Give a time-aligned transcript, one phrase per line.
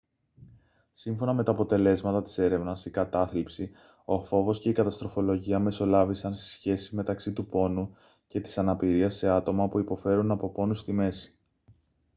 [0.91, 3.71] σύμφωνα με τα αποτελέσματα της έρευνας η κατάθλιψη
[4.05, 7.95] ο φόβος και η καταστροφολογία μεσολάβησαν στη σχέση μεταξύ του πόνου
[8.27, 11.37] και της αναπηρίας σε άτομα που υποφέρουν από πόνους στη μέση